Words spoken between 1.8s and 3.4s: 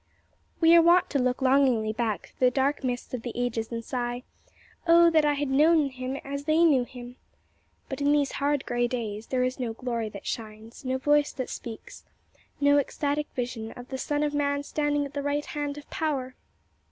back through the dark mists of the